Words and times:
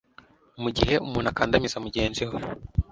mu 0.61 0.69
gihe 0.77 0.95
umuntu 1.05 1.27
akandamiza 1.29 1.77
mugenzi 1.85 2.23
we 2.29 2.39